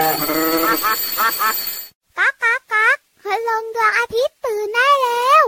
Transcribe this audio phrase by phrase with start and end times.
[0.00, 5.44] ก๊ากก๊ากก๊ากคืลงดวงอาทิตย์ตื่นได้แล้ว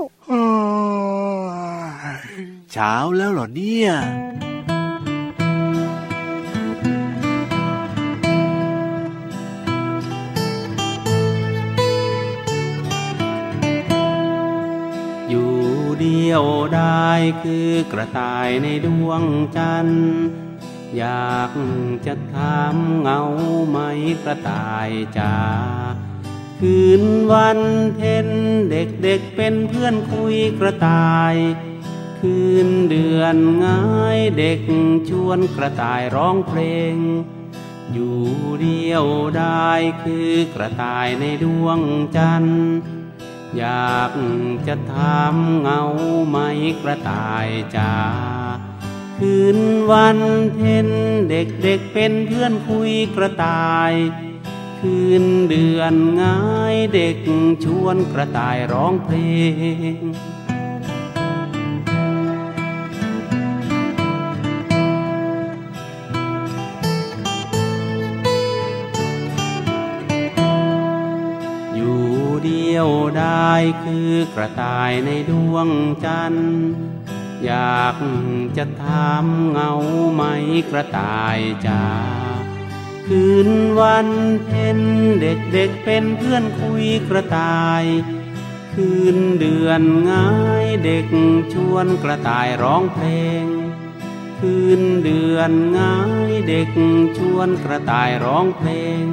[2.72, 3.90] เช้าแล้วเหรอเนี่ย
[15.28, 15.52] อยู่
[16.00, 16.44] เดียว
[16.74, 17.08] ได้
[17.42, 19.22] คือกระต่ายในดวง
[19.56, 20.06] จันทร์
[20.96, 21.52] อยาก
[22.06, 23.20] จะถามเงา
[23.68, 23.78] ไหม
[24.24, 25.36] กระต่ายจ๋า
[26.60, 27.02] คืน
[27.32, 27.60] วัน
[27.94, 28.28] เพ็ญ
[28.70, 31.34] เด็กเด็กๆเป็นเพื่อนคุยกระต่าย
[32.20, 33.82] คืนเดือนง่า
[34.16, 34.60] ยเด็ก
[35.08, 36.60] ชวนกระต่ายร้องเพล
[36.94, 36.96] ง
[37.92, 38.20] อยู่
[38.62, 39.04] เดียว
[39.36, 39.70] ได้
[40.02, 41.80] คือกระต่ายในดวง
[42.16, 42.66] จันทร์
[43.56, 44.12] อยาก
[44.66, 45.82] จะถามเงา
[46.28, 46.38] ไหม
[46.82, 47.92] กระต่ายจ๋า
[49.24, 50.18] คืนวัน
[50.54, 50.88] เพ็ญ
[51.30, 53.92] เด็กเด็กเป็นเพื่อนคุยกระต่าย
[54.80, 56.38] คืนเดือนง่า
[56.74, 57.16] ยเด็ก
[57.64, 59.16] ชวนกระต่ายร้องเพล
[59.98, 60.02] ง
[71.74, 72.02] อยู่
[72.44, 75.68] เดียวได้คือกระต่ายในดวง
[76.04, 76.62] จันทร์
[77.44, 77.96] อยาก
[78.56, 79.72] จะถามเงา
[80.14, 80.22] ไหม
[80.70, 81.84] กระต่ายจ๋า
[83.06, 84.08] คืนวัน
[84.44, 84.78] เพ็ญ
[85.20, 87.84] เด็กเด็กเป็นเพื่อนคุยกระต่าย
[88.74, 90.28] คืนเดือนง่า
[90.64, 91.06] ยเด็ก
[91.52, 93.06] ชวนกระต่ายร้องเพล
[93.42, 93.44] ง
[94.40, 95.96] คืนเดือนง่า
[96.30, 96.70] ยเด็ก
[97.16, 98.70] ชวนกระต่ายร้องเพล
[99.02, 99.04] ง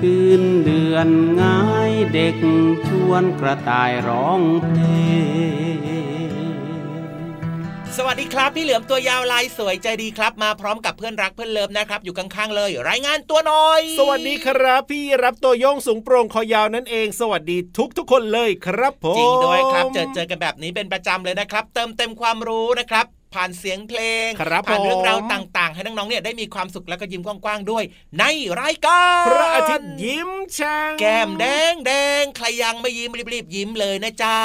[0.00, 1.08] คืนเดือน
[1.40, 2.36] ง่ายเด็ก
[2.88, 4.80] ชวนกระต่ายร้องเพล
[6.14, 6.15] ง
[7.98, 27.84] สวัสดีครับ พี่เหลือมตัวยาวลายสวยใจดีครับ มาพร้อมกับเพื่อนรักเพื่อนเลิฟนะครับ อยู่ข้างๆเลย รายงานตัวหน่อย สวัสดีครับ พี่รับตัวโยงสูงโปร่งคอยาวนั่นเอง สวัสดีทุกทุกๆคนเลยครับผมจริงด้วยครับ เจอเจอกันแบบนี้เป็นประจำเลยนะครับ เติมเต็มความรู้นะครับ ผ่านเสียงเพลงครับผ่านเรื่องราวผมต่าง ๆ ให้น้องๆเนี่ยได้มีความสุขแล้วก็ยิ้มกว้างๆด้วย
[28.18, 28.24] ใน
[28.60, 34.36] รายการพระอาทิตย์ยิ้มช่างแก้มแดงแดงใครยังไม่ยิ้มรีบๆยิ้มเลยนะจ๊ะ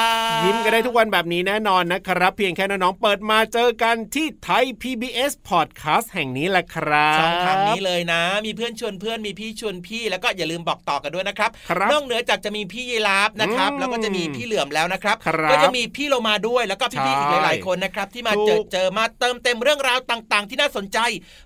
[0.46, 21.00] ยิ้มกันได้ทุกวันแบบนี้แน่นอนนะครับ เพียงแค่น้องๆเปิดมาเจอกันที่ไทย PBS Podcast แห่งนี้แหละครับช่องทางนี้เลยนะ มีเพื่อนชวนเพื่อนมีพี่ชวนพี่แล้วก็อย่าลืมบอกต่อกันด้วยนะครับครับนอกเหนือจากจะมีพี่ยีราฟนะครับอืมแล้วก็จะมีพี่เหลือมแล้วนะครับครับก็จะมีพี่โลมาด้วยแล้วก็พี่ๆอีกใช่หลายๆคนนะครับที่มาถูกเจอเจอมาเติมเต็มเรื่องราวต่าง ๆ ที่น่าสนใจ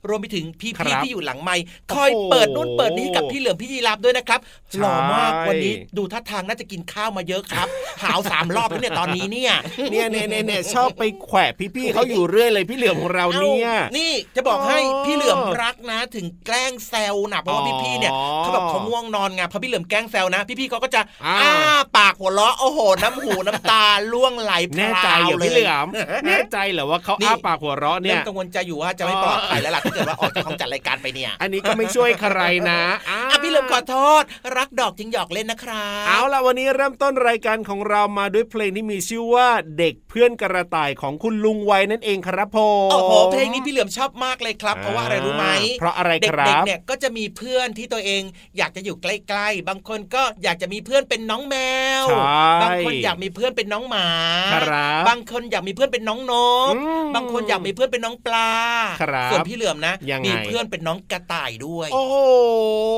[0.09, 0.45] รวมไปถึง
[0.77, 7.67] ครัพี่บๆที่อยู่หลังไมค์โอ้โหคอยเปิดนู่นเปิดนี่ให้กับพี่เหลือมพี่ยีราฟด้วยนะครับใช่ หล่อมากวันนี้ดูท่าทางน่าจะกินข้าวมาเยอะครับ
[8.03, 9.53] หาวสามรอบแล้วเนี่ยตอนนี้เนี่ย
[9.91, 21.53] เนี่ยเนี่ยเนี่ยเนี่ยชอบไปแขวะพี่ๆเขาอยู่เรื่อยเลยพี่เหลือมของเราเนี่ยอ้านี่จะบอกให้อ๋อพี่เหลือมรักนะ ถึงแกล้งแซวนะเพราะว่าอ๋อพี่ๆเนี่ยเขาแบบเขาง่วงนอนไงพอพี่เหลือมแกล้งแซวนะ พี่ๆเขาก็จะอ่าอ้า
[21.97, 25.87] ปากหัวเราะโอ้โหน้ำหูน้ำตาล่วงไหลพแน่ราวใจเหรอเลยพี่เหลือม
[26.27, 34.23] แน่ใจเหรอว่าเขานี่อ้าปากหัวเราะเนี่เริ่ยมกังวลใจอยู่ว่าจะไม่ปลอดภัยแล้วล่ะถ้าเกิดว่าออกจากห้องจัดรายการไปเนี่ย อันนี้ก็ไม่ช่วยใครนะาอะพี่เหลือมขอโทษ
[34.57, 45.47] รักดอกจึงหยอกเล่นนะครับเอาล่ะวันนี้เริ่มต้นรายการของเรามาด้วยเพลงที่มีชื่อว่าเด็กเพื่อนกระต่ายของคุณลุงไว้นั่นเองครับผมโอ้โหเพลงนี้พี่เหลือมชอบมากเลยครับ เพราะว่าอะไรรู้ไหม
[45.79, 48.21] เพราะอะไรเด็ครักบๆเนี่ยก็จะมีเพื่อนที่ตัวเอง
[48.57, 51.55] อยากจะอยู่ใกล้ๆ บางคนก็อยากจะมีเพื่อนเป็นน้องแม
[52.03, 52.19] วใช่
[52.63, 54.07] บางคนอยากมีเพื่อนเป็นน้องหมา
[54.53, 56.33] ครับบางคนอยากมีเพื่อนเป็นน้องน
[56.69, 58.49] กอืมบางคนอยากมีเพื่อนเป็นน้องปลา
[59.01, 62.15] ครับส่วนพี่เหลือมนะยังไงมีเพื่อนเป็นน้องกระต่ายด้วย โอ้โห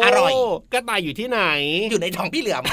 [0.06, 0.32] อร่อย
[0.74, 1.40] กระต่ายอยู่ที่ไหน
[1.90, 2.64] อยู่ในท้องพี่เหลือม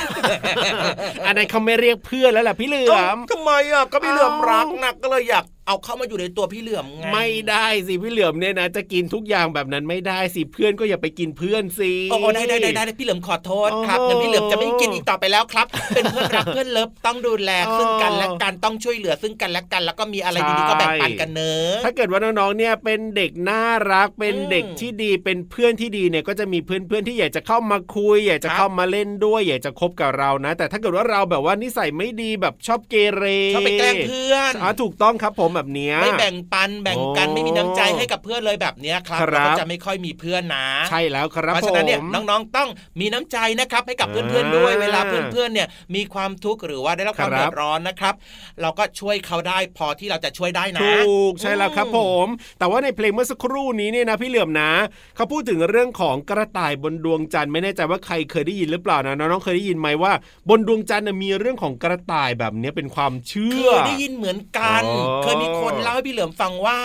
[1.27, 33.25] อันนั้นเขาไม่เรียกเพื่อนแล้วล่ะพี่เหลือมทำไมอะก็พี่เหลือมเอ้ารักนะก็เลยอยาก เอาเข้ามาอยู่ในตัวพี่เหลือมไงไม่ได้สิพี่เหลือมเนี่ยนะจะกินทุกอย่างแบบนั้นไม่ได้สิเพื่อนก็อย่าไปกินเพื่อนสิโอ้โอ้ได้ได้ได้ได้พี่เหลือมขอโทษครับโอ้งั้นพี่เหลือมจะไม่กินอีกต่อไปแล้วครับ เป็นเพื่อนรักเพื่อนเลิฟต้องดูแลอ๋อซึ่งกันและกันต้องช่วยเหลือซึ่งกันและกัน แล้วก็มีอะไรดีๆก็แบ่งปันกันเนอะถ้าเกิดว่าน้องๆเนี่ยเป็นเด็กน่ารักเป็นอืมเด็กที่ดีเป็นเพื่อนที่ดีเนี่ยก็จะมีเพื่อนๆที่อยากจะเข้ามาคุยอยากจะครับเข้ามาเล่นด้วยอยากจะคบกับเรานะ แต่ถ้าเกิดว่าเราแบบว่านิสัยไม่ดีแบบชอบเกเร
[33.55, 42.69] ชอบไปแกล้งเพื่อนอ่าถูกต้องครับผมแบบเนี้ยไม่แบ่งปันแบ่งกันโอ้ไม่มีน้ำใจให้กับเพื่อนเลยแบบเนี้ยครับครับเราก็จะไม่ค่อยมีเพื่อนนะ ใช่แล้วครับเพราะฉะนั้นเนี่ยผมน้องๆต้อง
[43.01, 48.15] มีน้ำใจนะครับให้กับอ่าเพื่อนๆด้วยเวลาเพื่อนๆเนี่ยมีความทุกข์หรือว่าได้รับความครับเดือดร้อนนะครับ
[48.63, 52.27] เราก็ช่วยเขาได้พอที่เราจะช่วยได้นะถูกใช่แล้วครับอืมผม
[52.59, 54.71] แต่ว่าในเพลงเมื่อสักครู่นี้เนี่ยนะพี่เหลื่อมนะ
[55.17, 60.13] เขาพูดถึงเรื่องของกระต่ายบนดวงจันทร์ไม่แน่ใจว่าใครเคยได้ยินหรือเปล่านะน้องๆเคยได้ยินไหมว่า
[60.49, 66.79] บนดวงจันทร์น่ะมีเรื่องของกระต่ายแบบเนี้ยเป็นความเชื่เคอยได้ยินเหมือนกันอ๋อเคยมีมีคนเล่าให้พี่เหลือมฟังว่า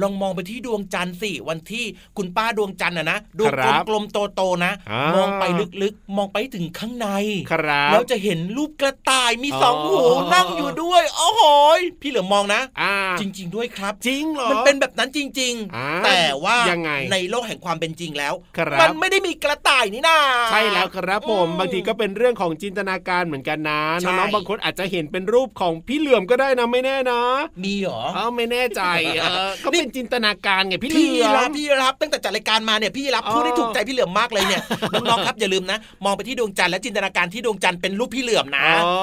[0.00, 1.84] ลองมองไปที่ดวงจันทร์สิวันที่
[2.16, 5.44] คุณป้าดวงจันทร์อะนะดวงครับกลมๆโตๆนะอ่ามมองไป
[5.82, 7.08] ลึกๆ มองไปถึงข้างใน
[7.52, 11.42] ครับแล้วจะเห็นรูปกระต่ายมีสองอ๋อหูนั่งอยู่ด้วยโอ้โห
[11.78, 20.18] ยพี่เหลือมมองนะอ่าจริง ๆ ด้วยครับ จริงเหรอมันเป็นแบบนั้นจริงอ่าๆแต่ว่ายังไงในโลกแห่งความเป็นจริงแล้วครับมันไม่ได้มีกระต่ายนี่นา
[20.50, 27.20] ใช่แล้วครับผมอืมบางทีก็เป็นเรื่องของจินตนาการเหมือนกันนะใช่น้องๆบางคนอาจจะเห็นเป็นรูปของพี่เหลื่อมก็ได้นะไม่แน่นะ
[27.64, 28.82] มีเหรอเออไม่แน่ใจ
[29.20, 34.62] เออก็เป็นจินตนาการไงพี่เหพี่ลื่อรับมพี่รับตั้งแต่จัดรายการมาเนี่ยพี่รับอ๋อพูดได้ถูกใจพี่เหลือมมากเลยเนี่ย
[34.92, 38.94] น้องๆครับอย่าลืมนะ มองไปที่ดวงจันทร์และจินตนาการที่ดวงจันทร์เป็นรูปพี่เหลือมนะอ๋อ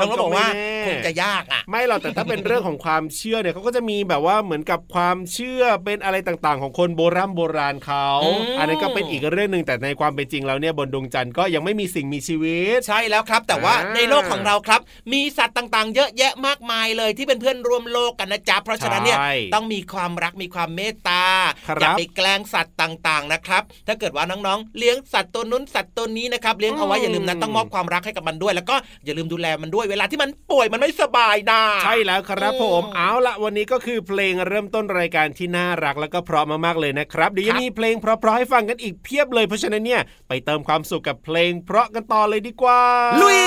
[0.00, 0.48] น้องๆบอกว่า
[0.84, 14.80] ไม่คแน่งจะยากอะไม่หรอกแต่ถ้าเป็นเรื่องของความเชื่อเนี่ยเขาก็จะมีแบบว่าเหมือนกับความเชื่อเป็นอะไรต่างๆ ของคนโบราณโบราณเขาอืมอันนั้นก็เป็นอีกเรื่องหนึ่งแต่ในความเป็นจริงแล้วเนี่ยบนดวงจันทร์ก็ยังไม่มีสิ่งมีชีวิต ใช่แล้วครับ แต่ว่าอ่าในโลกของเราครับ
[15.12, 21.24] มีสัตว์ต่างๆ เยอะแยะมากมายเลยที่เป็นเพื่อนร่วมโลกกันนะจ๊ะเพราะฉะนั้นเนี่ยใช่ต้องมีความรักมีความเมตตา
[21.68, 42.80] ครับอย่าไปแกล้งสัตว์ต่าง ๆนะครับ ถ้าเกิดว่าน้องๆ เลี้ยงสัตว์ตัวนู้นสัตว์ตัวนี้นะครับเลี้ยงเอาไว้อืมอย่าลืมนะต้องมอบความรักให้กับมันด้วย แล้วก็อย่าลืมดูแลมันด้วยเวลาที่มันป่วยมันไม่สบายนะใช่แล้วครับผมอืมเอาละวันนี้ก็คือเพลงเริ่มต้นรายการที่น่ารักแล้วก็เพราะมากๆเลยนะครับเดี๋ยวยังมีเพลงเพราะๆให้ฟังกันอีกเพียบเลยเพราะฉะนั้นเนี่ยไปเติมความสุขกับเพลงเพราะกันต่อเลยดีกว่า
[43.22, 43.42] ลุย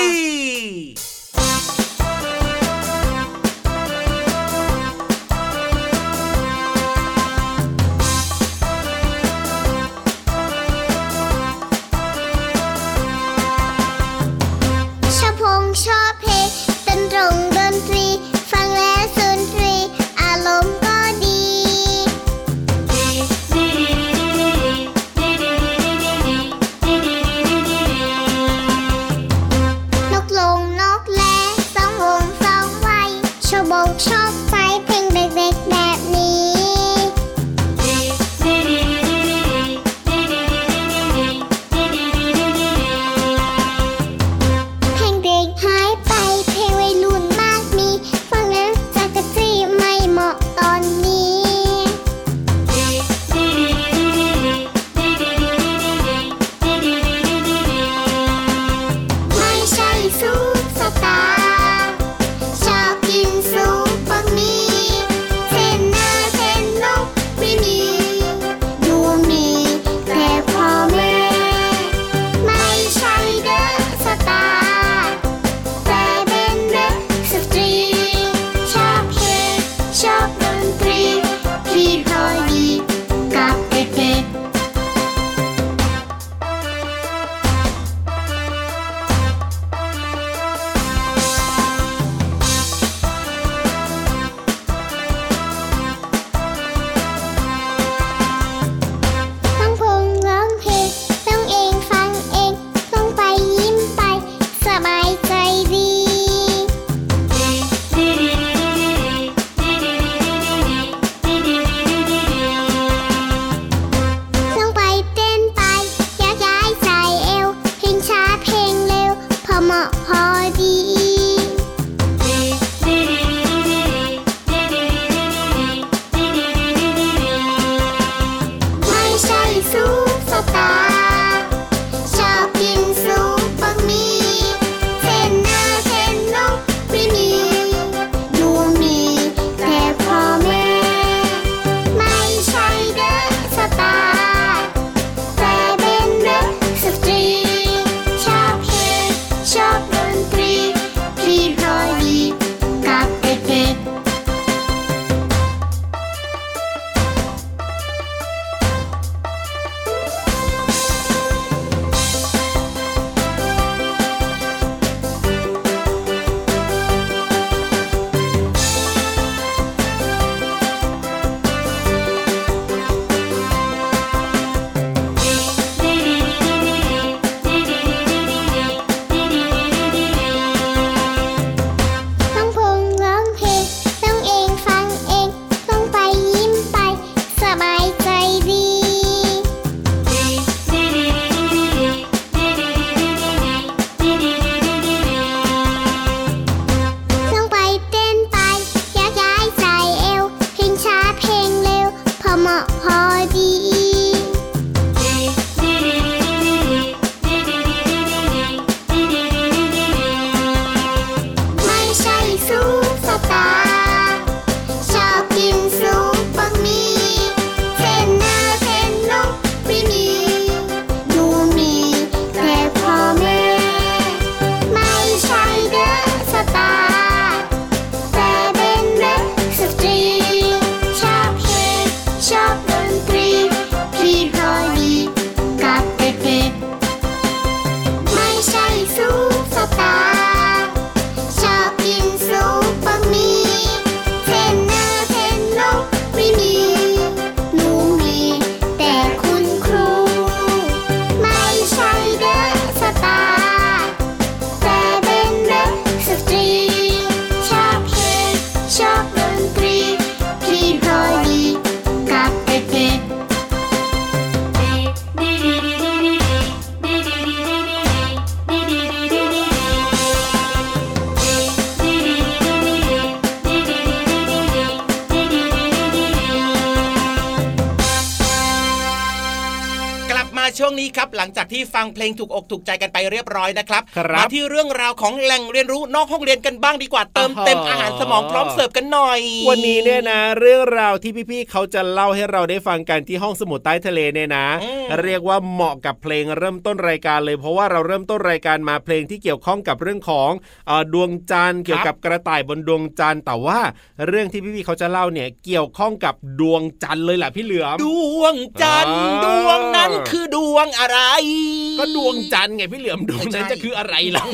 [280.98, 300.30] ครับ หลังจากที่ฟังเพลงถูกอกถูกใจกันไปเรียบร้อยนะครับครับมาที่เรื่องราวของแหล่งเรียนรู้นอกห้องเรียนกันบ้างดีกว่าเติมเต็มอ่าฮะอาหารสมองพร้อมเสิร์ฟกันหน่อย วันนี้เนี่ยนะ เรื่องราวที่พี่ๆเขาจะเล่าให้เราได้ฟังกันที่ห้องสมุดใต้ทะเลเนี่ยนะอืมเรียกว่าเหมาะกับเพลงเริ่มต้นรายการเลย เพราะว่าเราเริ่มต้นรายการมาเพลงที่เกี่ยวข้องกับเรื่องของ
[300.66, 303.58] เออดวงจันทร์เกี่ยวกับกระต่ายบนดวงจันทร์แต่ว่า
[304.06, 307.86] เรื่องที่พี่ๆเขาจะเล่าเนี่ยเกี่ยวข้องกับดวงจันทร์เลยแหละพี่เหลือมด
[308.20, 314.24] วงจันทร์อ่าดวงนั้นคือดวงอะไร ก็ดวงจันทร์ไงพี่เหลือมดวงนั้นไม่ใช่จะคืออะไรล่ะ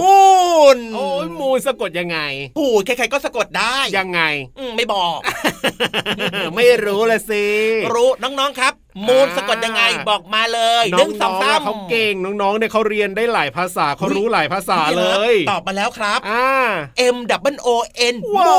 [0.00, 0.22] มู
[0.76, 2.18] นโอ้ยมูลสะกดยังไง
[2.56, 4.20] โอ้ยใครๆก็สะกดได้ยังไง
[4.58, 5.18] อืมไม่บอก
[6.56, 7.46] ไม่รู้ละสิ
[7.94, 8.74] รู้น้องๆครับ
[9.08, 16.48] มูนสะกดยังไงบอกมาเลยหน้นึ่งสององๆสาอะมเขาเก่งน้องๆเนี่ยเขาเรียนได้หลายภาษาเขารู้หลายภาษาเลย ตอบมาแล้วครับอ่า
[17.14, 17.16] M
[17.54, 17.68] O O
[18.14, 18.54] N ว้า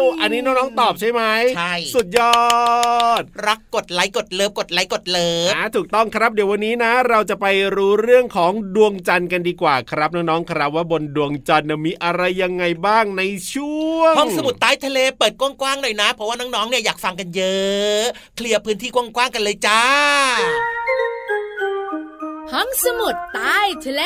[0.00, 1.22] วอันนี้น้องๆตอบใช่ไหม
[1.56, 2.38] ใช่สุดยอ
[3.20, 18.02] ด รักกดไลค์กด love กดไลค์กด love อ่าถูกต้องครับเดี๋ยววันนี้นะ เราจะไปรู้เรื่องของดวงจันทร์กันดีกว่าครับน้องๆครับว่าบนดวงจันทร์น่ะมีอะไรยังไงบ้างในช่วงห้องสมุดใต้ทะเลเปิดกว้างๆหน่อยนะ เพราะว่าน้องๆเนี่ยอยากฟังกันเยอะ
[18.36, 19.82] เคลียร์พื้นที่กว้างๆกันเลยจ้า
[22.52, 24.02] ห้องสมุดใต้ทะเล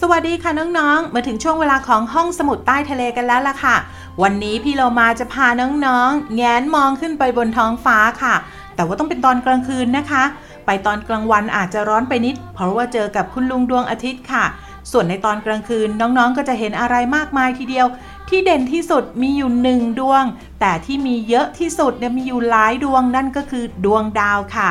[0.00, 3.76] สวัสดีค่ะน้องๆ มาถึงช่วงเวลาของห้องสมุดใต้ทะเลกันแล้วล่ะค่ะ
[4.22, 8.34] วันนี้พี่เรามาจะพาน้องๆ แงนมองขึ้นไปบนท้องฟ้าค่ะ
[8.74, 10.22] แต่ว่าต้องเป็นตอนกลางคืนนะคะ
[10.66, 14.44] ไปตอนกลางวันอาจจะร้อนไปนิด เพราะว่าเจอกับคุณลุงดวงอาทิตย์ค่ะ
[14.90, 17.86] ส่วนในตอนกลางคืนน้องๆ ก็จะเห็นอะไรมากมายทีเดียว
[18.28, 20.24] ที่เด่นที่สุดมีอยู่หนึ่งดวง
[20.60, 24.70] แต่ที่มีเยอะที่สุดเนี่ยมีอยู่หลายดวงนั่นก็คือดวงดาวค่ะ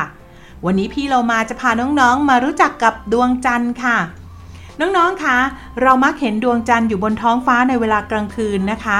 [0.64, 3.98] วันนี้พี่เรามาจะพาน้องๆ มารู้จักกับดวงจันทร์ค่ะ
[4.80, 5.38] น้องๆ คะ
[5.82, 8.98] เรามักเห็นดวงจันทร์อยู่บนท้องฟ้าในเวลากลางคืนนะคะ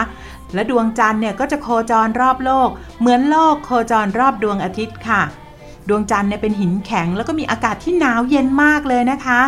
[0.55, 2.69] และดวงจันทร์เนี่ยก็จะโคจรรอบโลก
[3.00, 5.23] เหมือนโลกโคจรรอบดวงอาทิตย์ค่ะ
[5.88, 9.41] ดวงจันทร์เนี่ยเป็นหินแข็ง แล้วก็มีอากาศที่หนาวเย็นมากเลยนะคะ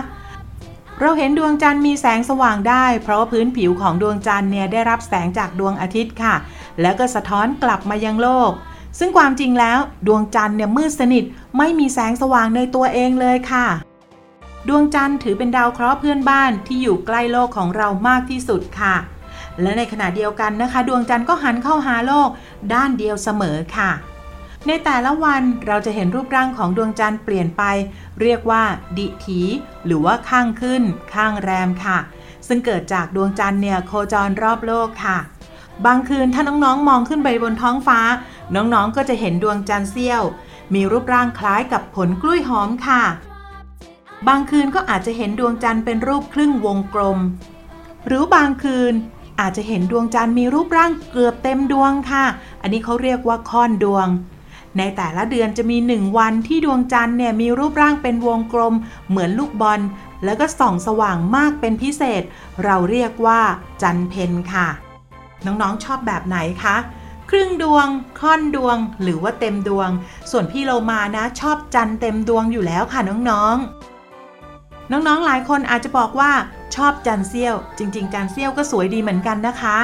[1.00, 6.34] เราเห็นดวงจันทร์มีแสงสว่างได้ เพราะว่าพื้นผิวของดวงจันทร์เนี่ยได้รับแสงจากดวงอาทิตย์ค่ะ
[6.80, 8.50] แล้วก็สะท้อนกลับมายังโลก
[8.98, 11.24] ซึ่งความจริงแล้ว ดวงจันทร์เนี่ยมืดสนิท
[11.58, 13.66] ไม่มีแสงสว่างในตัวเองเลยค่ะ
[14.68, 18.96] ดวงจันทร์ถือเป็นดาวเคราะห์เพื่อนบ้านที่อยู่ใกล้โลกของเรามากที่สุดค่ะ
[19.62, 22.28] และในขณะเดียวกันนะคะ ดวงจันทร์ก็หันเข้าหาโลก
[22.74, 23.90] ด้านเดียวเสมอค่ะ
[24.66, 27.62] ในแต่ละวันเราจะเห็นรูปร่างของดวงจันทร์เปลี่ยนไป
[28.20, 28.62] เรียกว่า
[28.98, 29.40] ดิถี
[29.86, 30.82] หรือว่าข้างขึ้น
[31.14, 31.98] ข้างแรมค่ะ
[32.46, 35.18] ซึ่งเกิดจากดวงจันทร์เนี่ยโคจรรอบโลกค่ะ
[35.86, 38.00] บางคืนถ้าน้องๆมองขึ้นไปบนท้องฟ้า
[38.54, 40.22] น้องๆก็จะเห็นดวงจันทร์เสี้ยว
[40.74, 43.02] มีรูปร่างคล้ายกับผลกล้วยหอมค่ะ
[44.28, 47.18] บางคืนก็อาจจะเห็นดวงจันทร์เป็นรูปครึ่งวงกลม
[48.06, 48.94] หรือบางคืน
[49.40, 52.24] อาจจะเห็นดวงจันทร์มีรูปร่างเกือบเต็มดวงค่ะ
[52.62, 54.06] อันนี้เขาเรียกว่าค่อนดวง
[54.78, 58.74] ในแต่ละเดือนจะมีหนึ่งวันที่ดวงจันทร์เนี่ยมีรูปร่างเป็นวงกลม
[59.08, 59.80] เหมือนลูกบอล
[60.24, 62.22] แล้วก็ส่องสว่างมากเป็นพิเศษ
[62.64, 63.40] เราเรียกว่า
[63.82, 64.68] จันเพนค่ะ
[65.44, 66.76] น้องๆชอบแบบไหนคะ
[67.30, 67.86] ครึ่งดวง
[68.20, 69.88] ค่อนดวง หรือว่าเต็มดวง
[70.30, 73.83] ส่วนพี่เรามานะชอบจันเต็มดวงอยู่แล้วค่ะน้องๆ
[74.90, 76.32] น้องๆ หลายคนอาจจะบอกว่า
[76.74, 79.78] ชอบจันเซี่ยว จริง ๆ จันเซี่ยวก็สวยดีเหมือนกันนะคะ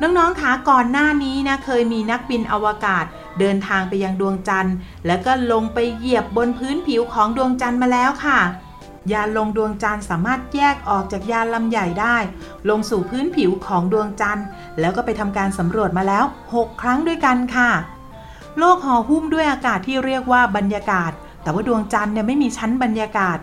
[0.00, 3.04] น้องๆคะก่อนหน้านี้นะเคยมีนักบินอวกาศ
[3.40, 4.74] เดินทางไปยังดวงจันทร์
[5.06, 8.40] แล้วก็ลงไปเหยียบบนพื้นผิวของดวงจันทร์มาแล้วค่ะ
[9.12, 12.16] ยานลงดวงจันทร์สามารถแยกออกจากยานลำใหญ่ได้
[12.68, 14.46] ลงสู่พื้นผิวของดวงจันทร์
[14.80, 17.70] แล้วก็ไปทำการสำรวจมาแล้ว 6 ครั้งด้วยกันค่ะ
[18.58, 21.12] โลกห่อหุ้มด้วยอากาศที่เรียกว่าบรรยากาศ
[21.42, 23.38] แต่ว่าดวงจันทร์เนี่ยไม่มีชั้นบรรยากาศ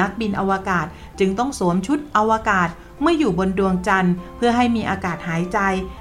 [0.00, 0.86] นักบินอวกาศ
[1.18, 2.68] จึงต้องสวมชุดอวกาศ
[3.00, 5.58] เมื่ออยู่บนดวงจันทร์เพื่อให้มีอากาศหายใจ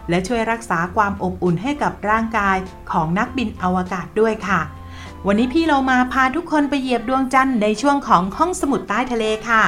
[0.09, 2.57] และช่วยรักษาความอบอุ่นให้กับร่างกาย
[2.91, 4.61] ของนักบินอวกาศด้วยค่ะ
[5.27, 9.63] วันนี้พี่เรามาพาทุกคนไปเหยียบดวงจันทร์ในช่วงของห้องสมุดใต้ทะเลค่ะ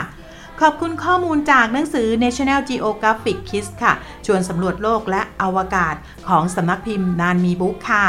[0.61, 3.93] ขอบคุณข้อมูลจากหนังสือ National Geographic Kids ค่ะ
[4.25, 5.95] ชวนสำรวจโลกและอวกาศ
[6.27, 8.05] ของสำนักพิมพ์นานมีบุ๊กค่ะ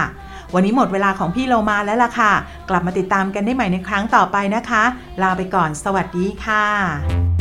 [0.55, 2.33] วันนี้หมดเวลาของพี่เรามาแล้วล่ะค่ะ
[2.71, 4.85] กลับมาติดตามกันได้ใหม่ในครั้งต่อไปนะคะ
[5.23, 7.34] ลาไปก่อน สวัสดีค่ะ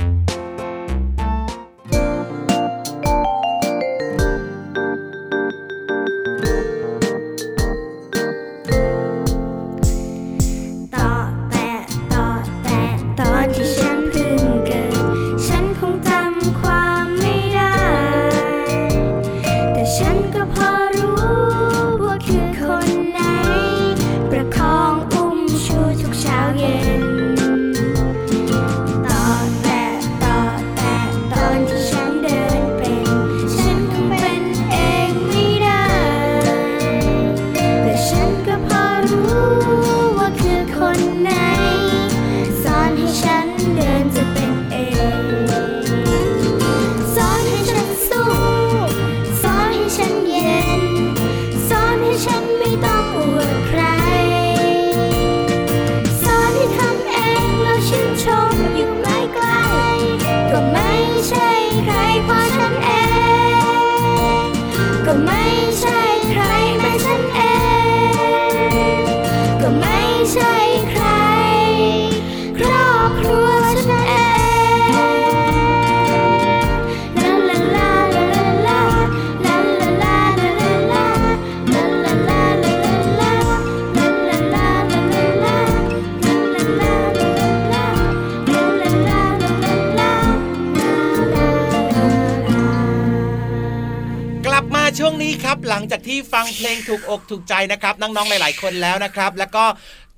[96.08, 99.66] ที่ฟังเพลงถูกอกถูกใจนะครับน้องๆหลาย ๆ คนแล้วนะครับ แล้วก็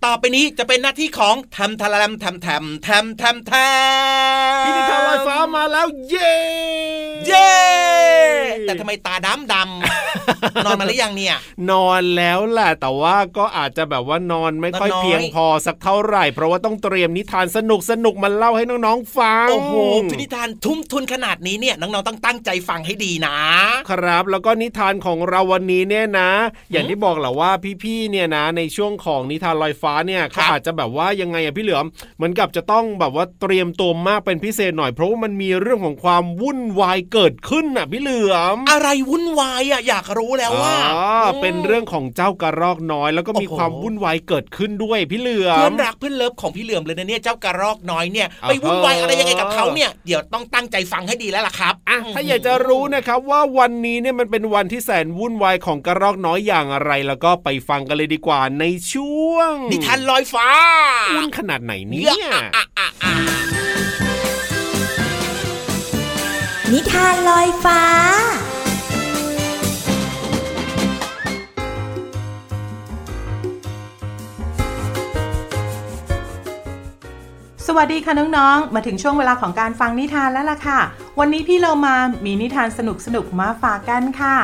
[0.06, 3.54] ต่อไปนี้จะเป็นหน้าที่ของทำทะลำทำแถมแถมแถมแถ
[4.54, 6.36] มพี่นิทานลอยฟ้ามาแล้วเย้
[7.28, 7.54] เย้
[8.62, 10.15] แต่ทำไมตาดำดำ
[10.66, 11.36] นอนมาหรือยังเนี่ย
[11.72, 19.74] นอนแล้วแหละแต่ว่าก็อาจจะแบบว่านอนไม่ค่อยนอนน้อยเพียงพอสักเท่าไหร่ เพราะว่าต้องเตรียมนิทานสนุกสนุกๆมาเล่าให้น้องๆฟัง โอ้โห
[20.12, 23.36] พินิทานทุ่มทุนขนาดนี้เนี่ยน้องๆต้องตั้งใจฟังให้ดีนะ
[23.90, 26.30] ครับแล้วก็นิทานของเราวันนี้เนี่ยนะ
[26.72, 27.52] อย่างที่บอกแหละว่า
[27.84, 31.86] พี่ๆเนี่ยนะ ในช่วงของนิทานลอยฟ้าเนี่ยครัเขาบอาจจะแบบว่ายังไงอะพี่เหลือม
[32.16, 41.04] เหมือนกับจะต้องแบบว่าเตรียมตัวมากเป็นพิเศษหน่อยเพราะว่ามันมีเรื่องของความวุ่นวายเกิดขึ้นน่ะพี่เหลือม อะไรวุ่นวายอะอยากรู้แล้วว่าอ๋อ
[41.42, 60.48] เป็นเรื่องของเจ้ากระรอกน้อย แล้วก็มีโอ้โหความวุ่นวายเกิดขึ้นด้วยพี่เหลือเพื่อมนรักเพื่อนเลิฟของพี่เหลือมเลยนะเนี่ยเจ้ากระรอกน้อยเนี่ยอ่าไปวุ่นวายอะไรยังไงกับเออเขาเนี่ยเดี๋ยวต้องตั้งใจฟังให้ดีแล้วล่ะครับอะถ้าอยากจะรู้นะครับว่าวันนี้เนี่ยมันเป็นวันที่แสนวุ่นวายของกระรอกน้อยอย่างอะไร แล้วก็ไปฟังกันเลยดีกว่าในช่วง นิทานลอยฟ้า
[61.16, 62.66] วุ่นขนาดไหนเนี่ยอะอะ
[63.04, 63.16] อะ
[66.74, 67.82] นิทานลอยฟ้า
[77.70, 80.80] สวัสดีค่ะน้องๆ มาถึงช่วงเวลาของการฟังนิทานแล้วล่ะค่ะ
[81.20, 82.80] วันนี้พี่เรามามีนิทานส
[83.16, 84.36] นุกๆ มาฝากกันค่ะ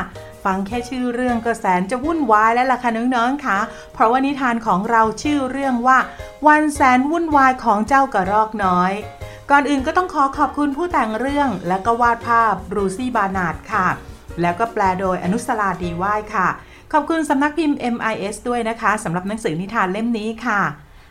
[0.44, 3.58] ฟังแค่ชื่อเรื่องก็แสนจะวุ่นวายแล้วล่ะค่ะน้องๆค่ะ
[3.92, 5.98] เพราะว่านิทานของเราชื่อเรื่องว่า
[6.46, 8.92] วันแสนวุ่นวายของเจ้ากระรอกน้อย
[9.50, 13.86] ก่อนอื่นก็ต้องขอขอบคุณผู้แต่งเรื่องและก็วาดภาพรูซี่บานาดค่ะ
[14.40, 16.48] แล้วก็แปลโดยอนุสราดีว่ายค่ะ
[16.92, 20.60] ขอบคุณสำนักพิมพ์ MIS ด้วยนะคะสำหรับหนังสือนิทานเล่มนี้ค่ะ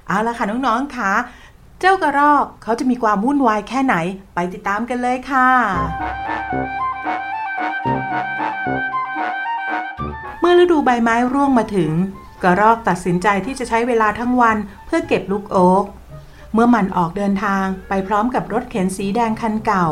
[0.08, 1.12] เอาละค่ะน้องๆค่ะ
[1.84, 3.96] เจ้ากระรอกเขาจะมีความวุ่นวายแค่ไหน
[4.36, 5.50] ไปติดตามกันเลยค่ะ
[10.40, 11.92] เมื่อฤดูใบไม้ร่วงมาถึง
[12.44, 15.86] กระรอกตัดสินใจที่จะใช้เวลาทั้งวันเพื่อเก็บลูกโอ๊ก
[16.54, 19.88] เมื่อมันออกเดินทางไปพร้อมกับรถเข็นสีแดงคันเก่า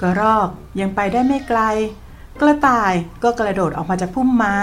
[0.00, 0.48] กระรอก
[0.80, 1.60] ยังไปได้ไม่ไกล
[2.40, 4.60] กระต่ายก็กระโดดออกมาจากพุ่มไม้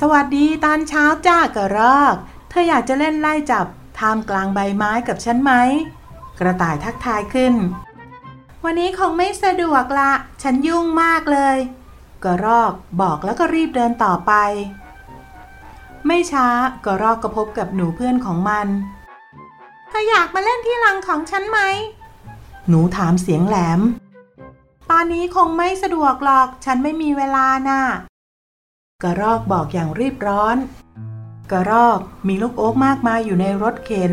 [0.00, 2.14] สวัสดีตอนเช้าจ้ากระรอก
[2.48, 3.66] เธออยากจะเล่นไล่จับ
[4.00, 5.52] ท่ามกลางใบไม้กับฉันไหม
[6.38, 7.54] กระต่ายทักทายขึ้น
[8.64, 11.56] วันนี้คงไม่สะดวกละ ฉันยุ่งมากเลย
[12.24, 14.32] กระรอกบอกแล้วก็รีบเดินต่อไป
[16.06, 16.48] ไม่ช้า
[16.84, 18.66] กระรอกก็พบกับหนูเพื่อนของมัน
[19.88, 21.58] เธออยากมาเล่นที่รังของฉันไหม
[22.68, 23.80] หนูถามเสียงแหลม
[24.90, 27.82] ตอนนี้คงไม่สะดวกหรอก ฉันไม่มีเวลาน่ะ
[29.02, 30.56] กระรอกบอกอย่างรีบร้อน
[31.52, 34.12] กระรอกมีลูกโอ๊กมากมายอยู่ในรถเข็น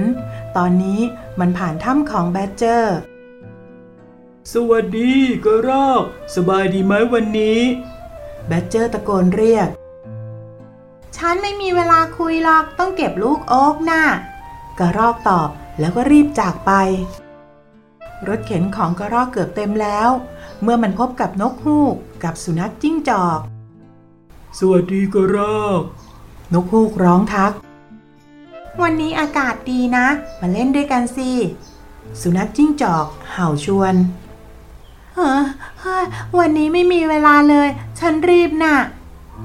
[0.58, 1.00] ตอนนี้
[1.39, 2.98] มันผ่านถ้ำของแบดเจอร์
[4.54, 5.13] สวัสดี
[5.45, 6.04] กระรอก
[6.36, 7.60] สบายดีไหมวันนี้
[8.48, 9.67] แบดเจอร์ตะโกนเรียก
[11.17, 14.04] ฉันไม่มีเวลาคุยหรอกต้องเก็บลูกโอ๊กน่ะ
[14.80, 16.71] กระรอกตอบแล้วก็รีบจากไป
[18.28, 20.10] รถเข็นของกระรอกเกือบเต็มแล้ว
[20.62, 23.39] เมื่อมันพบกับนกฮูกกับสุนัขจิ้งจอก
[24.60, 25.82] สวัสดีกระรอก
[26.53, 27.53] นกฮูกร้องทัก
[28.81, 30.05] วันนี้อากาศดีนะ
[30.39, 31.29] มาเล่นด้วยกันสิ
[32.21, 33.95] สุนัขจิ้งจอกเห่าชวน
[35.13, 35.29] เฮ้
[35.99, 36.03] อ
[36.39, 37.67] วันนี้ไม่มีเวลาเลย
[37.99, 38.75] ฉันรีบน่ะ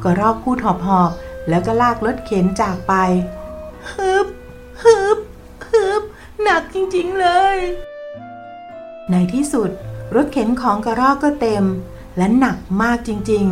[0.02, 1.10] กระรอกพูดหอบหอบ
[1.48, 2.92] แล้วก็ลากรถเข็นจากไป
[3.90, 4.26] ฮึบ
[4.82, 5.18] ฮึบ
[5.70, 6.02] ฮึบ
[6.42, 7.58] หนักจริงๆเลย
[9.10, 9.70] ในที่สุด
[10.14, 11.64] รถเข็นของกระรอกก็เต็ม
[12.16, 13.46] และหนักมากจริง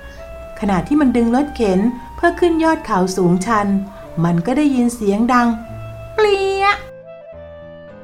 [0.00, 1.80] ๆ ขณะที่มันดึงรถเข็น
[2.18, 3.66] เพื่อขึ้นยอดเขาสูงชัน
[4.24, 5.48] มันก็ได้ยินเสียงดัง
[6.14, 6.64] เปลี่ย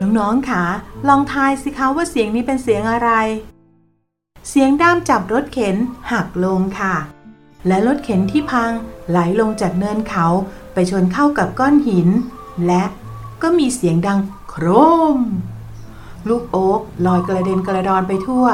[0.00, 0.64] น้องๆค่ะ
[1.08, 3.10] ลองทายสิคะว่าเสียงนี้เป็นเสียงอะไร
[4.48, 5.76] เสียงด้ามจับรถเข็น
[6.12, 6.94] หักลงค่ะ
[7.66, 8.70] และรถเข็นที่พัง
[9.10, 10.26] ไหลลงจากเนินเขา
[10.72, 12.08] ไปชนเข้ากับก้อนหิน
[12.66, 12.84] และ
[13.42, 14.66] ก็มีเสียงดังโคร
[15.16, 15.18] ม
[16.28, 18.46] ลูกโอ๊กลอยกระเด็นกระดอนไปทั่ว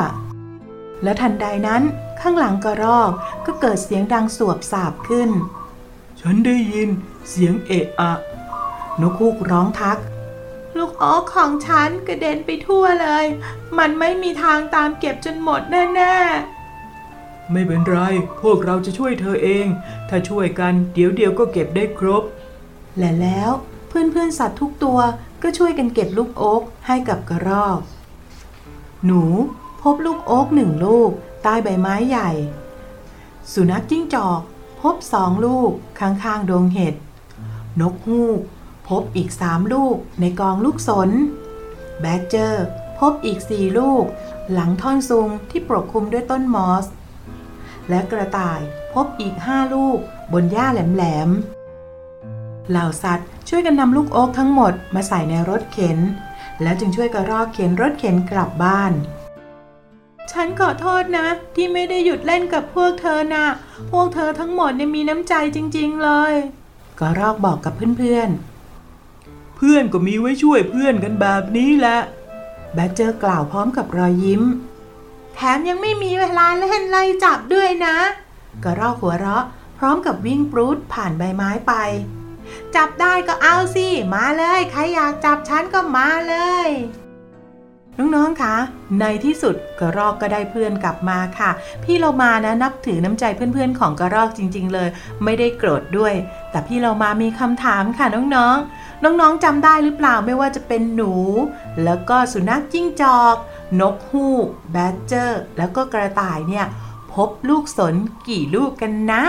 [1.03, 1.83] และทันใดนั้น
[2.21, 3.13] ข้างหลังกระรอก
[3.47, 5.31] ก็เกิดเสียงดังสวบสาบขึ้น
[6.21, 6.89] ฉันได้ยิน
[7.31, 8.13] เสียงเอะอะ
[9.01, 9.99] นกฮูกร้องทัก
[10.77, 13.27] ลูกโอ๊กของฉันกระเด็นไปทั่วเลย
[13.79, 17.99] มันไม่มีทางตามเก็บจนหมดแน่ๆ ไม่เป็นไร
[18.43, 19.67] พวกเราจะช่วยเธอเอง
[20.09, 22.23] ถ้าช่วยกันเดี๋ยวเดียวก็เก็บได้ครบ
[22.99, 23.51] และแล้ว
[23.89, 24.99] เพื่อนๆสัตว์ทุกตัว
[25.43, 27.79] ก็ช่วยกันเก็บลูกโอ๊กให้กับกระรอก
[29.07, 29.25] หนู
[29.83, 31.11] พบลูกโอ๊กหนึ่งลูก
[31.43, 32.31] ใต้ใบไม้ใหญ่
[33.53, 34.41] สุนัขจิ้งจอก
[34.81, 36.95] พบสองลูกข้างๆดงเห็ด
[37.81, 38.41] นกฮูก
[38.89, 41.11] พบอีกสามลูกในกองลูกสน
[42.01, 42.67] แบดเจอร์
[42.99, 44.05] พบอีกสี่ลูก
[44.53, 46.87] หลังท่อนซุงที่ปกคลุมด้วยต้นมอส
[47.89, 48.61] และกระต่าย
[48.95, 49.99] พบอีกห้าลูก
[50.33, 55.99] บนหญ้าแหลมๆเหล่าสัตว์ช่วยกันนำลูกโอ๊กทั้งหมดมาใส่ในรถเข็น
[56.63, 58.93] แล้วจึงช่วยกระรอกเข็นรถเข็นกลับบ้าน
[60.43, 63.47] ฉันขอโทษนะ ที่ไม่ได้หยุดเล่นกับพวกเธอนะ
[63.91, 66.35] พวกเธอทั้งหมดเนี่ยมีน้ำใจจริง ๆ เลย
[67.01, 71.99] กระรอกบอกกับเพื่อนๆ เพื่อนก็มีไว้ช่วยเพื่อนกันแบบนี้แหละ
[72.75, 74.43] แบดเจอร์กล่าวพร้อมกับรอยยิ้ม
[75.35, 77.97] แถมยังไม่มีเวลาเล่นไล่จับด้วยนะ
[78.65, 79.45] กระรอกหัวเราะ
[79.79, 81.73] พร้อมกับวิ่งปรูดผ่านใบไม้ไป
[82.75, 86.69] จับได้ก็เอาสิ มาเลย ใครอยากจับฉันก็มาเลย
[88.15, 88.57] น้องๆ คะ
[89.01, 91.51] ในที่สุดกระรอกก็ได้เพื่อนกลับมาค่ะ
[91.85, 94.89] พี่เรามานะนับถือน้ำใจเพื่อนๆ ของกระรอกจริง ๆ เลย
[95.25, 96.15] ไม่ได้โกรธด้วย
[96.51, 101.15] แต่พี่เรามามีคำถามค่ะน้องๆ น้องๆจำได้หรือเปล่าไม่ว่าจะเป็นหนู
[101.85, 103.37] แล้วก็สุนัขจิ้งจอก
[103.81, 106.67] นกฮูก แบดเจอร์ แล้วก็กระต่ายเนี่ย
[107.13, 107.95] พบลูกสน
[108.29, 109.25] กี่ลูกกันนะ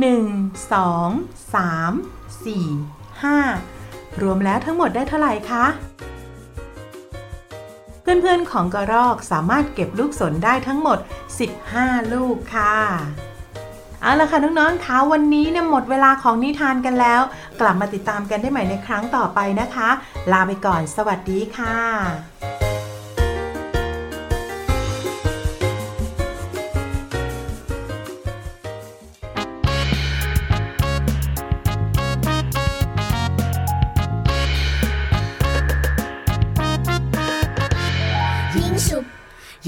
[0.00, 5.64] 1 2 3 4 5 รวมแล้วทั้งหมดได้เท่าไหร่คะ
[8.04, 10.98] เพื่อนๆของกระรอกสามารถเก็บลูกสนได้ทั้งหมด
[11.54, 12.74] 15 ลูกค่ะ
[14.02, 17.20] เอาละค่ะน้องๆคะวันนี้เนี่ยหมดเวลาของนิทานกันแล้ว
[17.60, 19.88] กลับมาติดตามกันได้ใหม่ในครั้งต่อไปนะคะ
[20.32, 22.73] ลาไปก่อน สวัสดีค่ะ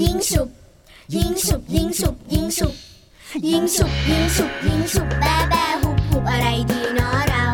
[0.07, 0.49] ยิงฉุบ
[1.15, 2.73] ยิงฉุบยิงฉุบยิงฉุบ
[3.49, 7.45] ยิงฉุบยิงฉุบยิงฉุบแบแบหุบหุบอะไรดีเนาะเรา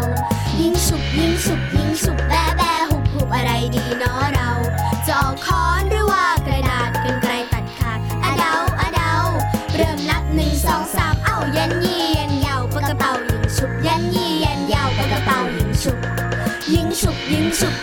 [0.60, 4.50] ยิงฉุบยิงฉุบยิงฉุบแบแบหุบหุบอะไรดีเนาะเรา
[5.08, 9.13] จอค้อนหรือว่ากระดาษกันไกลตัดขาดอะเดาอะเดา
[9.76, 15.98] เริ่มนับหนึ่งสองสามเอ้ายันยี่ยันยาวปากระเป๋ายิงฉุบยันยี่ยันยาวปากระเป๋ายิงฉุบ
[16.74, 17.76] ยิงฉุบยิงฉุบ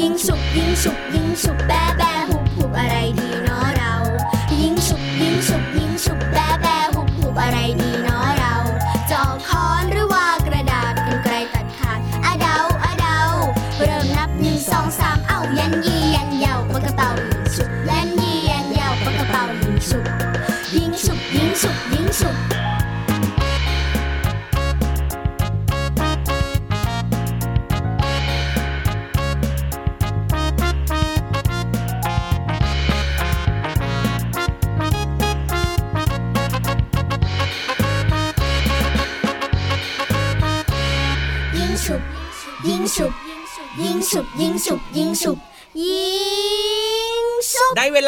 [0.00, 3.49] ยิงฉุกยิ่งฉุกยิ่งฉุกแบแบหุบหุบอะไรดีเนาะ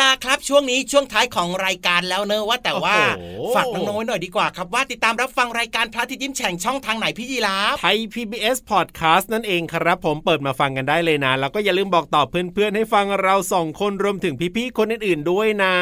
[0.01, 15.75] ลาครับช่วงนี้ช่วงท้ายของรายการแล้วเนอะว่าแต่ว่าโอ้โหฝากน้องๆไว้หน่อยดีกว่าครับว่าติดตามรับฟังรายการพระอาทิตย์ยิ้มแฉ่งช่องทางไหนพี่ยีราฟไทย PBS Podcast นั่นเองครับ ผมเปิดมาฟังกันได้เลยนะ แล้วก็อย่าลืมบอกต่อเพื่อนๆให้ฟังเราสองคนรวมถึงพี่ๆคนอื่นๆด้วยนะ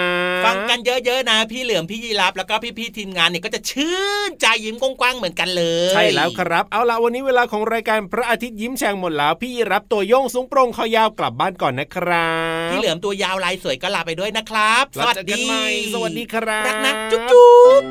[0.47, 12.31] ฟังกันเยอะๆนะ พี่เหลือมพี่ยีราฟแล้วก็พี่ๆทีมงานเนี่ยก็จะชื่นใจยิ้มกว้างๆเหมือนกันเลยใช่แล้วครับ เอาละวันนี้เวลาของรายการพระอาทิตย์ยิ้มแฉ่งหมดแล้ว พี่รับตัวโยงสูงโปร่งคอยาวกลับบ้านก่อนนะครั
[12.67, 17.49] บพี่เหลือมตัวยาวลายสวยก็ลาไปด้วยนะครับแล้วเจอกันใหม่สวัสดีครับ รักนะจุ๊บจุ๊
[17.81, 17.83] บ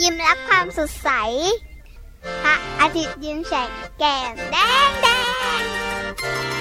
[0.00, 1.10] ยิ้มรับความสดใส
[2.42, 3.68] พระอาทิตย์ยิ้มแฉก
[3.98, 4.56] แก้มแด
[4.88, 5.08] งแด
[5.60, 6.59] ง